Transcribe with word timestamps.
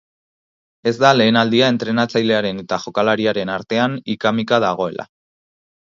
Ez 0.91 0.93
da 1.01 1.11
lehen 1.17 1.37
aldia 1.41 1.67
entrenatzailearen 1.73 2.63
eta 2.63 2.81
jokalariaren 2.87 3.53
artean 3.59 3.97
ika-mika 4.15 4.61
dagoela. 4.69 5.07